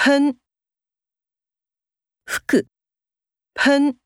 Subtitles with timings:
[0.00, 0.39] 喷，
[2.25, 2.67] 吹く、
[3.53, 3.99] 喷，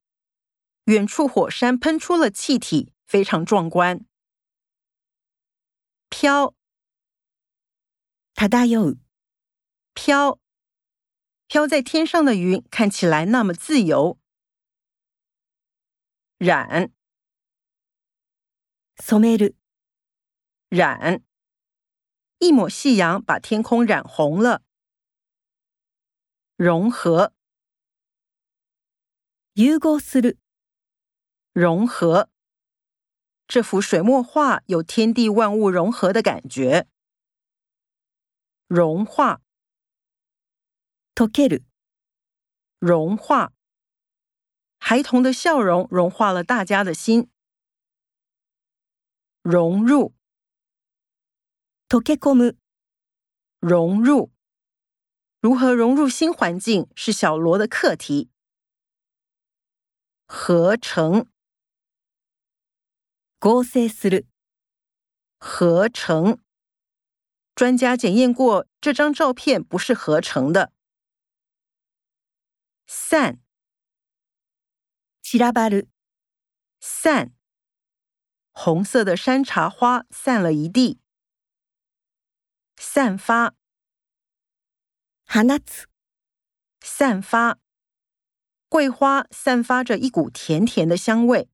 [0.85, 4.05] 远处火山喷出了气体，非常壮观。
[6.09, 6.53] 飘，
[8.33, 8.49] 漂
[8.81, 8.99] う、
[9.93, 10.39] 飘，
[11.47, 14.19] 飘在天上的云看起来那么自由。
[16.37, 16.91] 染，
[18.97, 19.55] 染める、
[20.69, 21.23] 染，
[22.39, 24.63] 一抹夕阳把天空染红了。
[26.56, 27.32] 融合，
[29.54, 30.38] 融合する、
[31.52, 32.28] 融合，
[33.48, 36.86] 这幅水墨画有天地万物融合的感觉。
[38.68, 39.40] 融化，
[41.14, 41.64] 溶ける、
[42.78, 43.52] 融化，
[44.78, 47.28] 孩童的笑容融化了大家的心。
[49.42, 50.14] 融入，
[51.88, 52.56] 溶け込む、
[53.58, 54.30] 融入，
[55.44, 58.30] 如何融入新环境是小罗的课题。
[60.26, 61.26] 合成，
[63.40, 64.26] 合成する、
[65.38, 66.38] 合成，
[67.54, 70.72] 专家检验过，这张照片不是合成的。
[72.86, 73.40] 散，
[75.22, 75.88] 散らばる、
[76.80, 77.32] 散，
[78.52, 81.00] 红色的山茶花散了一地。
[82.76, 83.54] 散发，
[85.25, 85.87] 放つ、
[86.79, 87.57] 散发，
[88.69, 91.49] 桂花散发着一股甜甜的香味。